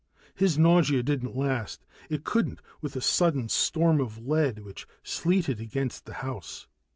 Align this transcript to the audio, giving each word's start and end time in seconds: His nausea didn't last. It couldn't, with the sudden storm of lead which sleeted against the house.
His 0.33 0.57
nausea 0.57 1.03
didn't 1.03 1.35
last. 1.37 1.85
It 2.09 2.23
couldn't, 2.23 2.59
with 2.81 2.93
the 2.93 3.01
sudden 3.01 3.49
storm 3.49 4.01
of 4.01 4.17
lead 4.17 4.57
which 4.63 4.87
sleeted 5.03 5.59
against 5.59 6.05
the 6.07 6.13
house. 6.25 6.65